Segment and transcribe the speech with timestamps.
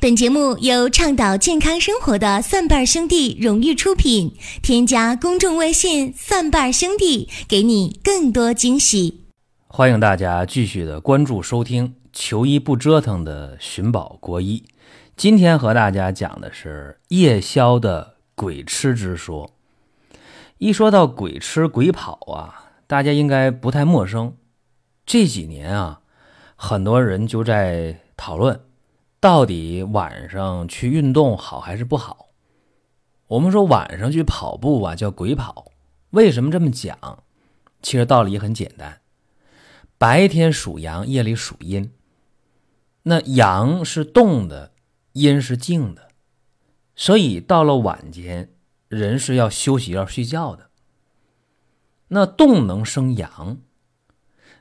[0.00, 4.32] 本节目由倡导健康生活的蒜瓣兄弟荣誉出品。
[4.62, 9.24] 添加公众微信“蒜瓣兄弟”，给你更多惊喜。
[9.66, 14.62] 欢迎大家继续的关注收听“求医不折腾”的寻宝国医。
[15.16, 19.50] 今天和大家讲的是夜宵的鬼吃之说。
[20.58, 24.36] 一说到鬼吃鬼跑啊，大家应该不太陌生。
[25.04, 26.02] 这几年啊，
[26.54, 28.60] 很多人就在讨论。
[29.20, 32.28] 到底晚上去运动好还是不好？
[33.26, 35.72] 我们说晚上去跑步啊叫鬼跑，
[36.10, 37.24] 为什么这么讲？
[37.82, 39.00] 其实道理很简单，
[39.98, 41.92] 白天属阳，夜里属阴。
[43.02, 44.72] 那阳是动的，
[45.12, 46.08] 阴是静的，
[46.94, 48.52] 所以到了晚间，
[48.88, 50.70] 人是要休息要睡觉的。
[52.08, 53.58] 那动能生阳，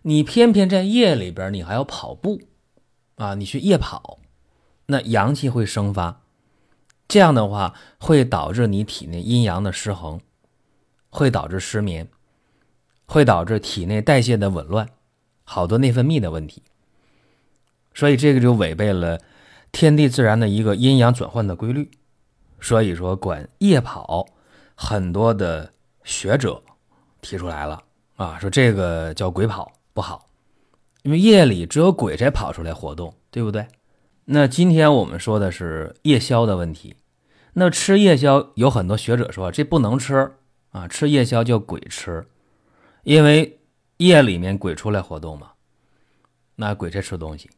[0.01, 2.41] 你偏偏在夜里边，你还要跑步
[3.15, 3.35] 啊？
[3.35, 4.19] 你去夜跑。
[4.87, 6.21] 那阳气会生发，
[7.07, 10.19] 这样的话会导致你体内阴阳的失衡，
[11.09, 12.07] 会导致失眠，
[13.05, 14.89] 会导致体内代谢的紊乱，
[15.43, 16.63] 好多内分泌的问题。
[17.93, 19.19] 所以这个就违背了
[19.71, 21.91] 天地自然的一个阴阳转换的规律。
[22.59, 24.25] 所以说，管夜跑，
[24.73, 25.71] 很多的
[26.03, 26.63] 学者
[27.21, 27.83] 提出来了
[28.15, 30.29] 啊，说这个叫鬼跑不好，
[31.03, 33.67] 因为夜里只有鬼才跑出来活动，对不对？
[34.29, 36.97] 那今天我们说的是夜宵的问题。
[37.53, 40.33] 那吃夜宵有很多学者说这不能吃
[40.71, 42.27] 啊，吃夜宵叫鬼吃，
[43.03, 43.57] 因为
[43.95, 45.51] 夜里面鬼出来活动嘛，
[46.57, 47.49] 那鬼才吃东西。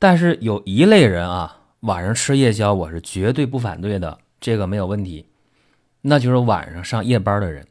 [0.00, 5.26] 但是有一类人啊，晚上吃夜宵我是绝对不反对的，这个没有问题。
[6.00, 7.64] 那就是晚上上夜班的人。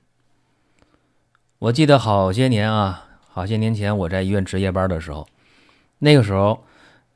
[1.59, 5.27] 我记得好些年啊，好些年前我在医院值夜班的时候，
[5.99, 6.63] 那个时候。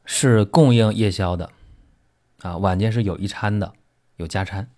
[0.06, 1.50] 是供应夜宵的，
[2.42, 3.74] 啊，晚间是有一餐的，
[4.18, 4.70] 有加餐，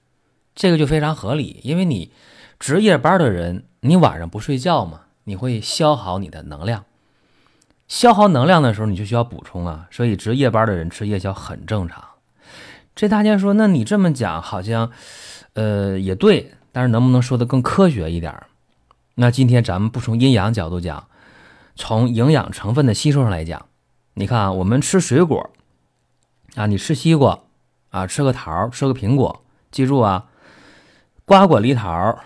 [0.53, 1.59] 这个就非常合理。
[1.63, 2.11] 因为你
[2.59, 6.85] 值夜班的人，你晚上不睡觉嘛，你会消耗你的能量，
[7.87, 12.03] 消耗能量的时候你就需要补充啊，所以值夜班的人吃夜宵很正常。
[12.95, 14.91] 这大家说，那你这么讲好像，
[15.53, 18.35] 呃，也对，但是能不能说的更科学一点？
[19.15, 21.07] 那今天咱们不从阴阳角度讲，
[21.75, 23.65] 从营养成分的吸收上来讲。
[24.15, 25.49] 你看啊，我们吃水果
[26.55, 27.39] 啊，你吃西瓜
[27.89, 30.27] 啊，吃个桃，吃个苹果，记住啊，
[31.25, 32.19] 瓜果梨桃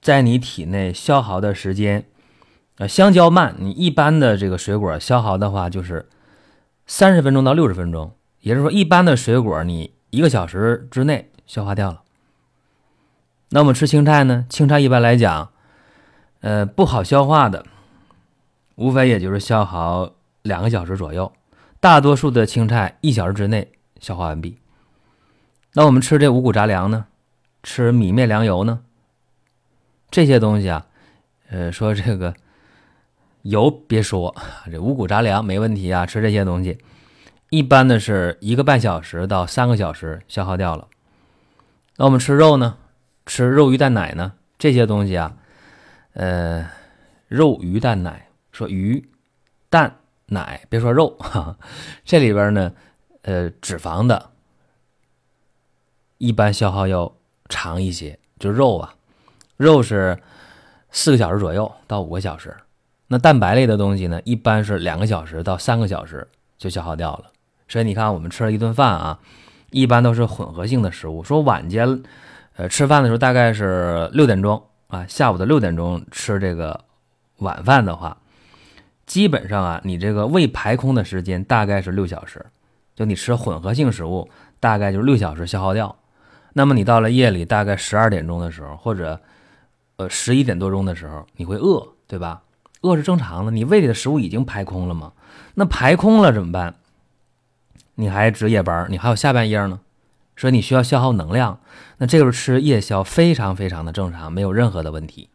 [0.00, 2.06] 在你体内消耗的时间
[2.78, 6.08] 啊，香蕉慢，你一般的这个水果消耗的话就是
[6.86, 12.02] 三十分钟到六十分钟，也就是说，一般的水果你一个小时之内消化掉了。
[13.50, 14.46] 那我们吃青菜呢？
[14.48, 15.50] 青菜一般来讲，
[16.40, 17.66] 呃，不好消化的，
[18.76, 20.15] 无非也就是消耗。
[20.46, 21.30] 两个小时左右，
[21.80, 24.58] 大多数的青菜一小时之内消化完毕。
[25.74, 27.06] 那我们吃这五谷杂粮呢？
[27.62, 28.80] 吃米面粮油呢？
[30.10, 30.86] 这些东西啊，
[31.50, 32.34] 呃，说这个
[33.42, 34.34] 油别说，
[34.70, 36.06] 这五谷杂粮没问题啊。
[36.06, 36.78] 吃这些东西，
[37.50, 40.88] 一般的是一个半小时到三个小时消耗掉了。
[41.96, 42.78] 那我们吃肉呢？
[43.26, 44.32] 吃肉鱼蛋奶呢？
[44.58, 45.36] 这些东西啊，
[46.14, 46.70] 呃，
[47.28, 49.10] 肉鱼蛋奶，说鱼
[49.68, 49.96] 蛋。
[50.26, 51.56] 奶，别说肉 哈，
[52.04, 52.72] 这里边呢，
[53.22, 54.30] 呃，脂肪的，
[56.18, 57.12] 一般消耗要
[57.48, 58.18] 长一些。
[58.38, 58.94] 就肉啊，
[59.56, 60.18] 肉是
[60.90, 62.54] 四个小时左右到五个小时。
[63.06, 66.28] 那蛋白类的东西呢，一般是两个小时到三个小时
[66.58, 67.26] 就消耗掉了。
[67.68, 69.18] 所以你看，我们吃了一顿饭啊，
[69.70, 71.22] 一般都是混合性的食物。
[71.24, 72.02] 说晚间，
[72.56, 76.84] 呃，吃饭的时候大概是六点钟啊，下午的六点钟吃这个
[77.38, 78.18] 晚饭的话。
[79.06, 82.44] 基本上啊，你这个胃排空的时间大概是六小时，
[82.94, 84.28] 就你吃混合性食物，
[84.58, 85.96] 大概就是六小时消耗掉。
[86.54, 89.20] 那么你到了夜里大概十二点钟的时候，或者
[89.96, 92.42] 呃十一点多钟的时候，你会饿，对吧？
[92.82, 95.12] 饿是正常的，你胃里的食物已经排空了嘛？
[95.54, 96.74] 那排空了怎么办？
[97.94, 99.80] 你还值夜班，你还有下半夜呢，
[100.36, 101.60] 所以你需要消耗能量。
[101.98, 105.28] 那这个时候吃夜宵非常非常的正常，没有任何的问题。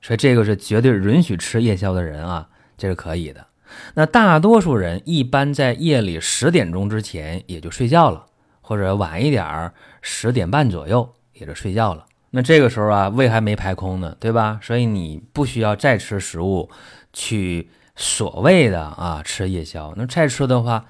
[0.00, 2.48] 所以这个是绝对允许吃夜宵的人啊。
[2.76, 3.46] 这是可以的。
[3.94, 8.26] 那大多数人一般在夜里十点钟之前也就睡觉了，
[8.60, 12.06] 或者晚一点儿十点半左右也就睡觉了。
[12.30, 14.60] 那这个时候啊，胃还没排空呢，对吧？
[14.62, 16.70] 所以你不需要再吃食物
[17.12, 19.92] 去所谓的啊吃夜宵。
[19.96, 20.84] 那再吃的话，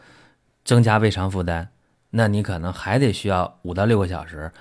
[0.65, 1.69] 增加胃肠负担，
[2.11, 4.53] 那你可能还得需要五到六个小时。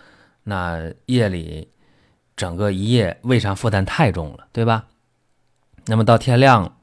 [0.43, 1.69] 那夜里
[2.37, 4.85] 整个一夜胃肠负担太重了，对吧？
[5.87, 6.74] 那么到天亮。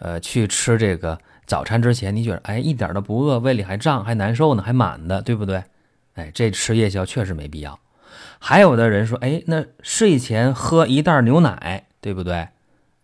[0.00, 5.62] 呃，去吃这个早餐之前你觉得哎一点都不饿，胃里还胀还难受呢，还满的，对不对？
[6.14, 7.78] 哎，这吃夜宵确实没必要。
[8.38, 12.48] 还有的人说，哎，那睡前喝一袋牛奶，对不对？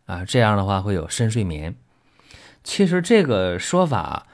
[0.06, 1.76] 啊，这样的话会有深睡眠。
[2.64, 4.26] 其实这个说法，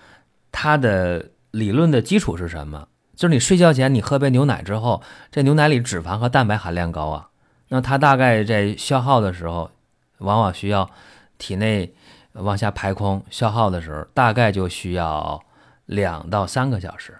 [0.51, 2.89] 它的理论的基础是什么？
[3.15, 7.29] 就是你睡觉前你喝杯牛奶之后，这牛奶里脂肪和蛋白含量高啊，
[7.69, 9.71] 那它大概在消耗的时候，
[10.19, 10.91] 往往需要
[11.37, 11.95] 体内
[12.35, 15.43] 往下排空消耗的时候，大概就需要
[15.87, 17.17] 两到三个小时。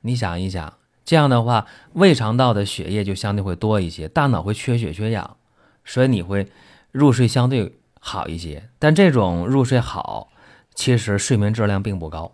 [0.00, 0.74] 你想一想。
[1.06, 5.36] 这样的话，胃肠道的血液就相对会多一些，大脑会缺血缺氧，
[5.84, 6.50] 所以你会
[6.92, 8.70] 入睡相对好一些。
[8.78, 10.28] 但这种入睡好，
[10.74, 12.32] 其实睡眠质量并不高，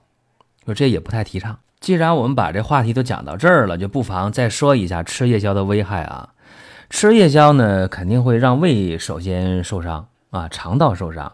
[0.65, 1.59] 就这也不太提倡。
[1.81, 6.29] 既然我们把这话题都讲到这儿了，就不妨再说一下吃夜宵的危害啊。
[6.89, 11.33] 吃夜宵呢，肯定会让胃首先受伤啊，肠道受伤，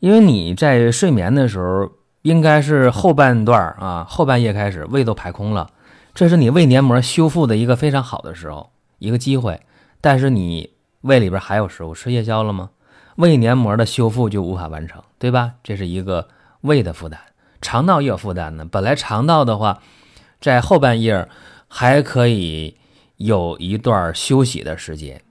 [0.00, 1.90] 因为你在睡眠的时候，
[2.22, 5.70] 应该是后半段啊，后半夜开始，胃都排空了。
[6.14, 9.60] 这是你胃黏膜修复的一个非常好的时候，一个机会。
[10.00, 12.70] 但是你胃里边还有食物，吃夜宵了吗？
[13.16, 15.54] 胃黏膜的修复就无法完成，对吧？
[15.64, 16.28] 这是一个
[16.60, 17.18] 胃的负担，
[17.60, 18.64] 肠道也有负担呢。
[18.64, 19.82] 本来肠道的话，
[20.40, 21.28] 在后半夜
[21.66, 22.76] 还可以
[23.16, 25.22] 有一段休息的时间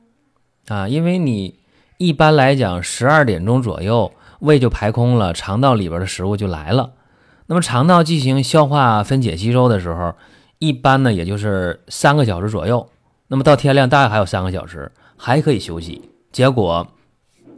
[0.67, 1.59] 啊，因为你
[1.97, 6.91] 一般来讲十二点钟左右胃就排空了，肠道里边的食物就来了。
[7.47, 10.15] 那么肠道进行消化、分解、吸收的时候。
[10.59, 12.89] 一般呢，也就是三个小时左右。
[13.27, 16.09] 那么到天亮大概还有三个小时，还可以休息。
[16.31, 16.87] 结果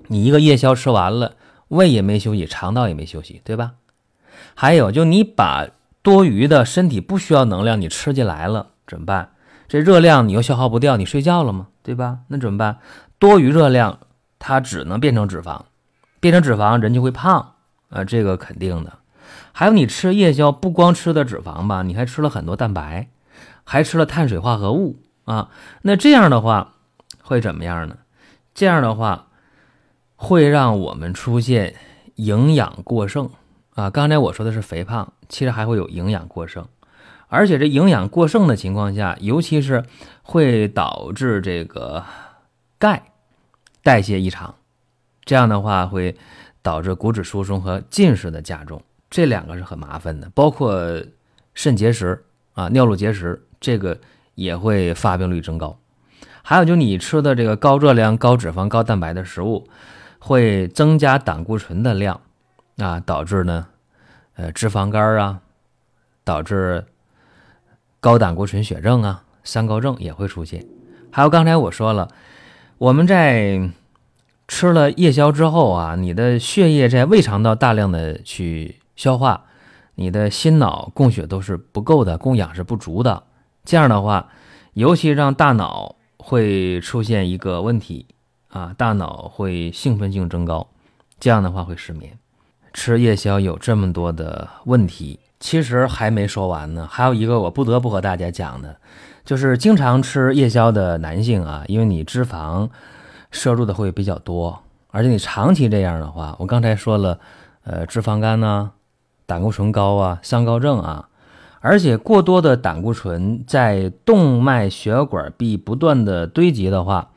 [0.08, 1.36] 你一个夜宵吃完了，
[1.70, 3.76] 胃也没休息，肠道也没休息，对吧？
[4.54, 5.66] 还有，就你把
[6.02, 9.32] 多余的身体不需要能量你吃进来了，怎么办？
[9.70, 11.68] 这热量你又消耗不掉，你睡觉了吗？
[11.82, 12.18] 对吧？
[12.28, 12.80] 那怎么办？
[13.18, 14.00] 多余热量
[14.40, 15.62] 它只能变成脂肪，
[16.20, 17.54] 变成脂肪人就会胖
[17.90, 19.00] 啊，这个肯定的。
[19.52, 23.10] 还有你吃夜宵，不光吃的脂肪吧，你还吃了很多蛋白，
[23.64, 25.50] 还吃了碳水化合物啊。
[25.82, 26.76] 那这样的话
[27.22, 27.98] 会怎么样呢？
[28.54, 29.28] 这样的话
[30.16, 31.76] 会让我们出现
[32.16, 33.30] 营养过剩
[33.76, 33.90] 啊。
[33.90, 36.68] 刚才我说的是肥胖，其实还会有营养过剩，
[37.28, 39.84] 而且这营养过剩的情况下，尤其是
[40.24, 42.04] 会导致这个
[42.78, 43.12] 钙
[43.84, 44.56] 代谢异常，
[45.30, 46.18] 这样的话会
[46.64, 48.82] 导致骨质疏松和近视的加重。
[49.12, 50.82] 这两个是很麻烦的，包括
[51.54, 54.00] 肾结石啊、尿路结石，这个
[54.34, 55.78] 也会发病率增高。
[56.42, 59.68] 还有就你吃的这个高热量、高脂肪、高蛋白的食物，
[60.18, 62.20] 会增加胆固醇的量
[62.78, 63.68] 啊，导致呢，
[64.34, 65.42] 呃，脂肪肝啊，
[66.24, 66.84] 导致
[68.00, 70.66] 高胆固醇血症啊、三高症也会出现。
[71.12, 72.08] 还有刚才我说了，
[72.80, 73.70] 我们在
[74.50, 78.76] 吃了夜宵之后啊，你的血液在胃肠道大量的去。
[79.00, 79.46] 消化，
[79.96, 83.24] 你的心脑供血都是不够的，供氧是不足的。
[83.64, 84.28] 这样的话，
[84.74, 88.06] 尤其让大脑会出现一个问题
[88.50, 90.68] 啊，大脑会兴奋性增高，
[91.18, 92.12] 这样的话会失眠。
[92.74, 96.86] 吃夜宵有这么多的问题，其实还没说完呢。
[96.92, 98.76] 还有一个我不得不和大家讲的，
[99.24, 102.68] 就是经常吃夜宵的男性啊，因为你脂肪
[103.32, 107.20] 摄入的会比较多，而且你长期这样的话，我刚才说了，
[107.64, 108.72] 呃，脂肪肝呢。
[109.26, 111.08] 胆固醇高啊，三高症啊，
[111.60, 117.12] 而且过多的胆固醇在动脉血管壁不断的堆积的话，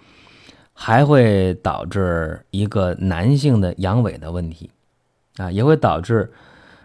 [0.75, 4.71] 还会导致一个男性的阳痿的问题
[5.39, 6.31] 啊，也会导致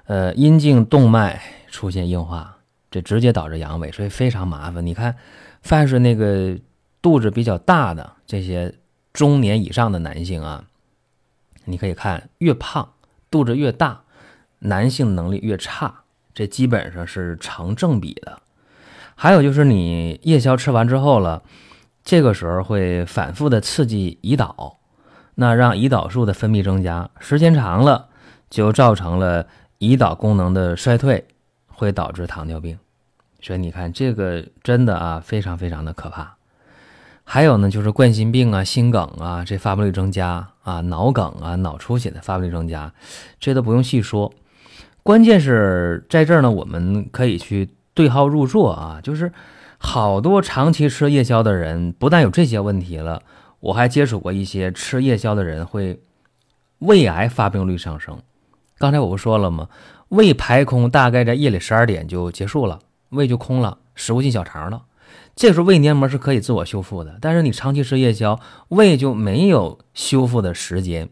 [0.06, 2.56] 呃阴茎动脉出现硬化，
[2.90, 4.86] 这直接导致阳痿，所以非常麻烦。
[4.86, 5.13] 你看，
[5.62, 6.58] 凡是那个
[7.02, 8.74] 肚子比较大的这些
[9.18, 10.66] 中年以上的男性啊，
[11.66, 12.94] 你可以看越胖，
[13.32, 14.02] 肚子越大。
[14.60, 16.04] 男性能力越差，
[16.36, 18.40] 这基本上是成正比的。
[19.16, 21.42] 还有就是你夜宵吃完之后了，
[22.04, 24.78] 这个时候会反复的刺激胰岛，
[25.34, 28.10] 那让胰岛素的分泌增加，时间长了
[28.52, 29.48] 就造成了
[29.80, 31.26] 胰岛功能的衰退，
[31.70, 32.78] 会导致糖尿病。
[33.42, 36.37] 所以你看这个真的啊，非常非常的可怕。
[37.30, 42.94] 还有呢，就是冠心病啊、心梗啊，这发病率增加啊，脑梗啊、脑出血的发病率增加，
[43.38, 44.34] 这都不用细说。
[45.04, 49.34] 关键是在这儿呢，我们可以去对号入座啊，就是
[49.78, 53.22] 好多长期吃夜宵的人，不但有这些问题了，
[53.60, 56.00] 我还接触过一些吃夜宵的人会
[56.80, 58.18] 胃癌发病率上升。
[58.78, 59.68] 刚才我不说了吗？
[60.08, 62.80] 胃排空大概在夜里十二点就结束了，
[63.10, 64.84] 胃就空了，食物进小肠了。
[65.38, 71.08] 这时候胃黏膜是可以自我修复的，但是你长期吃夜宵，胃就没有修复的时间，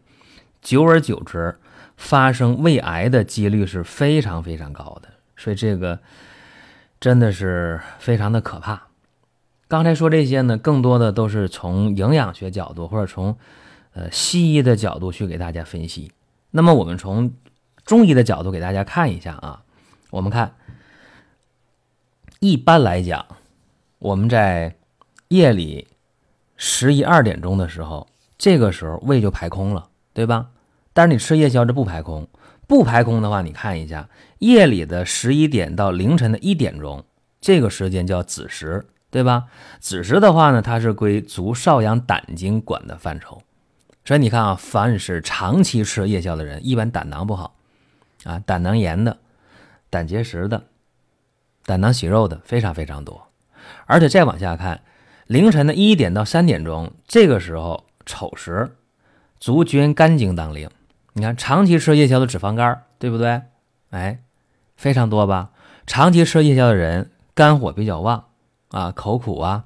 [0.60, 1.56] 久而久之。
[1.96, 5.08] 发生胃癌的几率是非常非常高的。
[5.34, 5.98] 所以这个
[7.00, 8.88] 真的是非常的可怕。
[9.66, 13.38] 刚才说这些呢，更多的都是从营养学角度或者从
[13.94, 16.12] 呃西医的角度去给大家分析。
[16.50, 17.32] 那么我们从
[17.86, 19.62] 中医的角度给大家看一下啊，
[20.10, 20.54] 我们看，
[22.40, 23.24] 一般来讲，
[23.98, 24.76] 我们在
[25.28, 25.88] 夜里
[26.56, 28.06] 十一二点钟的时候，
[28.38, 30.48] 这个时候胃就排空了，对吧？
[30.92, 32.28] 但是你吃夜宵这不排空，
[32.66, 37.04] 不排空的话，你看一下夜里的十一点到凌晨的一点钟，
[37.40, 38.86] 这个时间叫子时。
[39.08, 39.44] 对吧？
[39.80, 43.40] 子时的话呢，它是归足少阳胆经管的范畴，
[44.04, 47.54] 所以你看啊，凡是长期吃夜宵的人，一般胆囊不好
[48.24, 49.16] 啊，胆囊炎的、
[49.88, 50.64] 胆结石的、
[51.64, 53.25] 胆囊息肉的非常非常多。
[53.86, 54.82] 而且再往下看，
[55.26, 58.76] 凌晨的一点到三点钟，这个时候丑时，
[59.38, 60.70] 足厥肝经当令。
[61.12, 63.42] 你看，长期吃夜宵的脂肪肝，对不对？
[63.90, 64.20] 哎，
[64.76, 65.50] 非常多吧？
[65.86, 68.24] 长期吃夜宵的人，肝火比较旺。
[68.70, 69.64] 啊，口苦啊，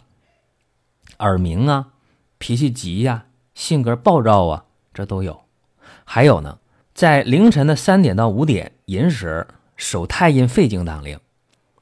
[1.18, 1.88] 耳鸣啊，
[2.38, 5.40] 脾气急呀，性格暴躁啊，这都有。
[6.04, 6.58] 还有呢，
[6.94, 11.18] 在凌晨的三点到五点寅时，手太阴肺经当令，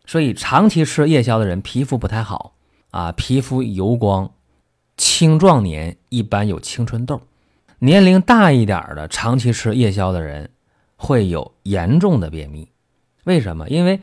[0.08, 2.54] 所以长期吃夜宵的人皮肤不太好
[2.90, 4.32] 啊，皮肤油光，
[4.96, 7.20] 青壮年一般有青春痘，
[7.78, 10.50] 年龄大一点的长期吃夜宵的人
[10.96, 12.68] 会有严重的便秘。
[13.24, 13.68] 为什么？
[13.68, 14.00] 因为。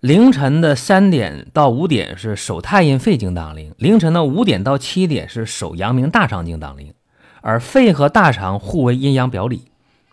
[0.00, 6.94] 凌晨的三点到五点是手太阴肺经当令，凌晨的五点到七点是手阳明大肠经当令，
[7.42, 9.70] 而肺和大肠互为阴阳表里。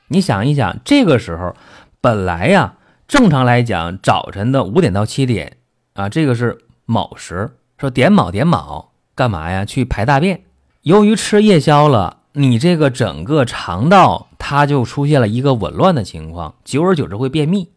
[0.10, 1.56] 你想一想，这个时候
[2.02, 2.76] 本来呀，
[3.08, 5.56] 正常来讲，早晨的五点到七点
[5.94, 9.64] 啊，这个是卯时，说点卯点卯干嘛呀？
[9.64, 10.42] 去排大便。
[10.82, 17.70] 由于吃夜宵了，你这个整个肠道它就出现了一个紊乱的情况，久而久之会便秘。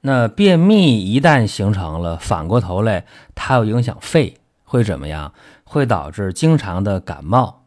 [0.00, 5.34] 那便秘一旦形成了，反过头来，它又影响肺，会怎么样？
[5.64, 7.64] 会导致经常的感冒，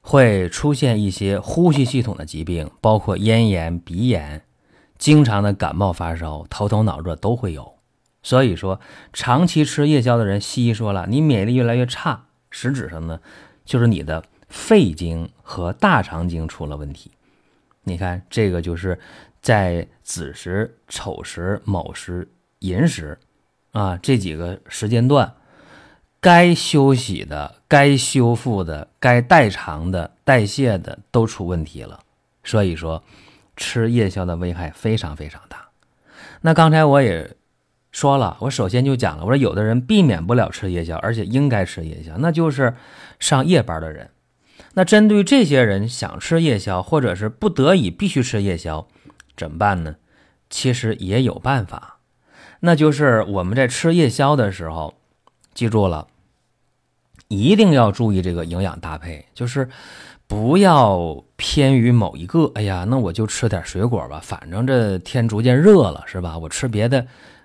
[0.00, 4.42] 会出现一些呼吸系统的疾病，包括咽炎、鼻炎，
[4.98, 7.74] 经常的感冒发烧、头疼脑热都会有。
[8.22, 8.80] 所以说，
[9.12, 13.20] 长期吃夜宵的人，西医说了，你免疫力越来越差，实质上呢，
[13.64, 17.12] 就是你的肺经和大肠经出了问题。
[17.84, 18.98] 你看，这个就是。
[19.40, 22.28] 在子时、丑时、卯时、
[22.58, 23.16] 寅时，
[23.70, 25.32] 啊，这几个时间段，
[26.20, 32.00] 该休息的、该修复的、该代偿的、代谢的都出问题了。
[32.42, 33.02] 所以说，
[33.58, 35.68] 吃夜宵的危害非常非常大。
[36.40, 37.36] 那刚才我也
[37.92, 42.74] 说了，我首先就讲了，我说有的人避免不了吃夜宵，而且应该吃夜宵，那就是
[43.18, 44.08] 上夜班的人。
[44.74, 48.88] 那针对这些人想吃夜宵，或者是不得已必须吃夜宵。
[49.36, 49.96] 怎么办呢？
[50.50, 51.98] 其实也有办法，
[52.60, 54.94] 那就是我们在吃夜宵的时候，
[55.52, 56.06] 记住了，
[57.28, 59.68] 一定要注意这个营养搭配，就是
[60.28, 62.52] 不要偏于某一个。
[62.54, 66.36] 哎呀，那我就吃点水果吧，反正这天逐渐热了，是吧？
[66.38, 67.04] 我吃别的，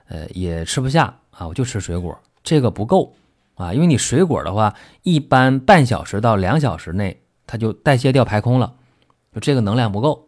[0.10, 3.16] 呃，也吃不下啊，我就吃水果，这个不够
[3.56, 8.74] 啊，因为你水果的话，一般半小时到两小时内它就代谢掉排空了，
[9.34, 10.28] 就这个能量不够。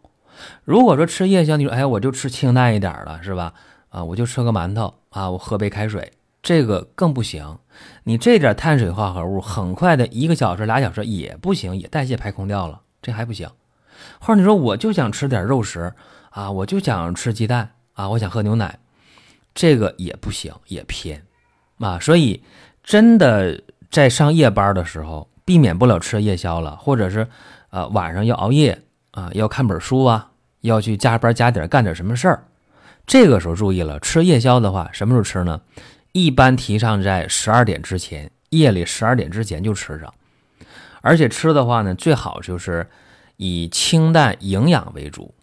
[0.63, 3.53] 如果说吃夜宵，你说哎，我就吃清淡一点的，是吧？
[3.89, 6.11] 啊，我就吃个馒头啊，我喝杯开水，
[6.45, 7.57] 这个更不行。
[8.03, 13.49] 你这点碳水化合物，很快的一个小时、俩小时也不行，也代谢排空掉了，这还不行。
[14.19, 15.91] 或者你说我就想吃点肉食
[16.29, 18.77] 啊，我就想吃鸡蛋啊，我想喝牛奶，
[19.55, 21.19] 这个也不行，也偏
[21.79, 21.97] 啊。
[21.99, 22.43] 所以
[22.83, 23.59] 真的
[23.89, 27.27] 在上夜班的时候，避免不了吃夜宵了，或者是
[27.71, 28.79] 呃晚上要熬夜。
[29.11, 32.43] 啊，要看本书啊，要去加班加点干点什么事儿，
[33.07, 35.61] 这个时候注意了，吃夜宵的话，什么时候吃呢？
[36.15, 40.13] 一般提倡在十二点之前，夜里十二点之前就吃上，
[41.01, 42.89] 而且吃的话呢，最好就是
[43.35, 45.35] 以清淡营养为主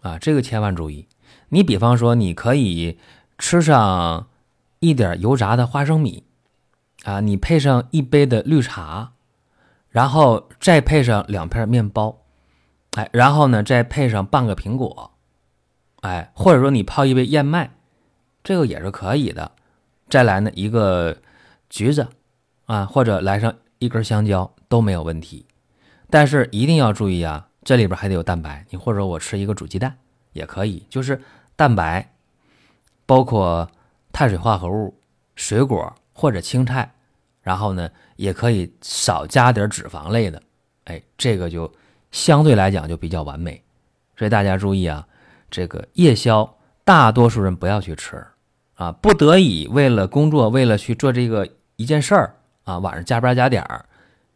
[0.00, 1.06] 啊，这个千万注意。
[1.50, 2.98] 你比方说，你可以
[3.36, 4.28] 吃上
[4.78, 6.24] 一点油炸的花生米
[7.02, 9.12] 啊，你配上一杯的绿茶，
[9.90, 12.22] 然后再配上两片面包。
[12.92, 15.12] 哎，然后呢，再配上半个苹果，
[16.00, 17.72] 哎，或者说你泡一杯燕麦，
[18.42, 19.52] 这个也是可以的。
[20.08, 21.16] 再来呢，一个
[21.68, 22.06] 橘子
[22.66, 25.46] 啊，或者来上一根香蕉都没有问题。
[26.10, 28.64] 但是一定要注意啊，这里边还得有蛋白。
[28.70, 29.96] 你或者我吃一个煮鸡蛋
[30.32, 31.20] 也可以，就是
[31.56, 32.12] 蛋白，
[33.06, 33.68] 包括
[34.12, 34.94] 碳水化合物、
[35.34, 36.92] 水果或者青菜，
[37.42, 40.42] 然后呢，也可以少加点脂肪类的。
[40.84, 41.70] 哎，这个就。
[42.12, 43.60] 相对来讲就比较完美，
[44.16, 45.04] 所以大家注意啊，
[45.50, 46.48] 这个夜宵，
[46.84, 48.24] 大多数人不要去吃
[48.74, 48.92] 啊。
[48.92, 53.86] 不得已为了工作，为了去做这个一件事儿啊，晚上加班加点儿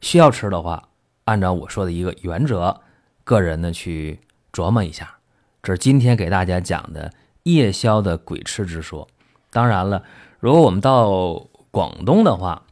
[0.01, 0.89] 需要吃的话，
[1.25, 2.81] 按照我说的一个原则，
[3.25, 4.21] 个人呢去
[4.53, 5.17] 琢磨一下。
[5.63, 9.09] 这是今天给大家讲的夜宵的鬼吃之说。
[9.51, 10.03] 当然了，
[10.41, 12.63] 如果我们到广东的话，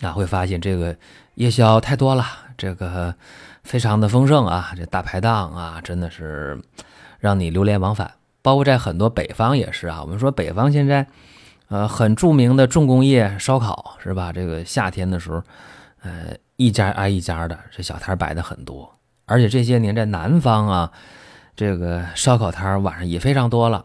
[0.00, 0.96] 啊，会发现这个
[1.34, 2.24] 夜宵太多了，
[2.56, 3.14] 这个
[3.64, 6.60] 非常的丰盛啊，这大排档啊，真的是
[7.18, 8.12] 让你流连忘返。
[8.46, 11.04] 包括在很多北方也是啊，我们说北方现在，
[11.66, 14.32] 呃，很著名的重工业烧烤是吧？
[14.32, 15.42] 这个夏天的时候，
[16.02, 18.88] 呃，一家挨一家的，这小摊摆的很多。
[19.24, 20.92] 而且这些年在南方啊，
[21.56, 23.84] 这个烧烤摊晚上也非常多了。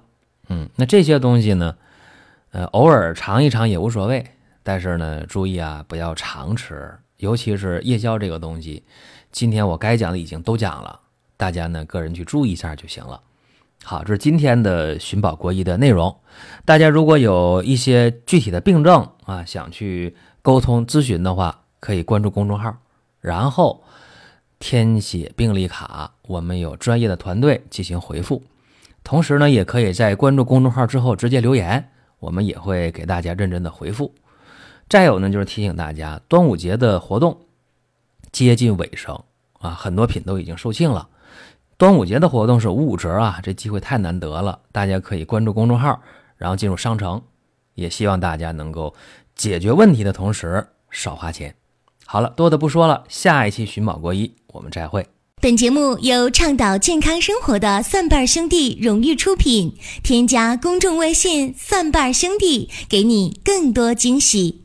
[0.49, 1.75] 嗯，那这些东西呢，
[2.51, 4.23] 呃，偶尔尝一尝也无所谓。
[4.61, 8.83] 但是呢，注意啊，不要常吃，尤其是夜宵这个东西。
[9.31, 10.99] 今天我该讲的已经都讲了，
[11.35, 13.19] 大家呢个人去注意一下就行了。
[13.83, 16.15] 好，这是今天的寻宝国医的内容。
[16.65, 22.77] 大家如果有一些具体的病症啊，想去沟通咨询的话，可以关注公众号，
[23.19, 23.83] 然后
[24.59, 28.43] 填写病历卡，我们有专业的团队进行回复。
[29.03, 34.13] 同时呢，也可以在关注公众号之后直接留言，我们也会给大家认真的回复。
[34.87, 37.35] 再有呢，就是提醒大家，端午节的活动
[38.31, 39.19] 接近尾声
[39.59, 41.09] 啊，很多品都已经售罄了。
[41.81, 45.99] 端午节的活动是五五折啊，这机会太难得了，大家可以关注公众号，
[46.37, 47.19] 然后进入商城。
[47.73, 48.93] 也希望大家能够
[49.33, 51.55] 解决问题的同时少花钱。
[52.05, 55.07] 好了，多的不说了，下一期寻宝国医我们再会。
[55.41, 64.61] 本节目由倡导健康生活的蒜瓣兄弟荣誉出品，添加公众微信“蒜瓣兄弟”，给你更多惊喜。